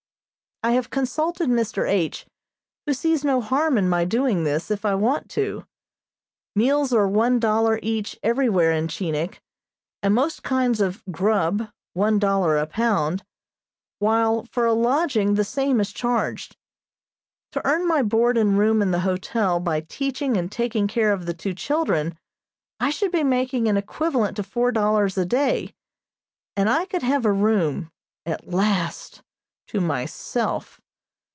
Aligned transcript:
I 0.63 0.73
have 0.73 0.91
consulted 0.91 1.49
Mr. 1.49 1.89
H., 1.89 2.27
who 2.85 2.93
sees 2.93 3.25
no 3.25 3.41
harm 3.41 3.79
in 3.79 3.89
my 3.89 4.05
doing 4.05 4.43
this 4.43 4.69
if 4.69 4.85
I 4.85 4.93
want 4.93 5.27
to. 5.31 5.65
Meals 6.55 6.93
are 6.93 7.07
one 7.07 7.39
dollar 7.39 7.79
each 7.81 8.15
everywhere 8.21 8.71
in 8.71 8.87
Chinik, 8.87 9.41
and 10.03 10.13
most 10.13 10.43
kinds 10.43 10.79
of 10.79 11.01
"grub" 11.09 11.71
one 11.93 12.19
dollar 12.19 12.59
a 12.59 12.67
pound, 12.67 13.23
while 13.97 14.45
for 14.51 14.67
a 14.67 14.73
lodging 14.73 15.33
the 15.33 15.43
same 15.43 15.79
is 15.79 15.91
charged. 15.91 16.55
To 17.53 17.65
earn 17.65 17.87
my 17.87 18.03
board 18.03 18.37
and 18.37 18.55
room 18.59 18.83
in 18.83 18.91
the 18.91 18.99
hotel 18.99 19.59
by 19.59 19.81
teaching 19.81 20.37
and 20.37 20.51
taking 20.51 20.87
care 20.87 21.11
of 21.11 21.25
the 21.25 21.33
two 21.33 21.55
children 21.55 22.19
I 22.79 22.91
should 22.91 23.11
be 23.11 23.23
making 23.23 23.67
an 23.67 23.77
equivalent 23.77 24.35
to 24.35 24.43
four 24.43 24.71
dollars 24.71 25.17
a 25.17 25.25
day, 25.25 25.73
and 26.55 26.69
I 26.69 26.85
could 26.85 27.01
have 27.01 27.25
a 27.25 27.31
room, 27.33 27.89
at 28.27 28.47
last, 28.47 29.23
to 29.67 29.79
myself. 29.79 30.81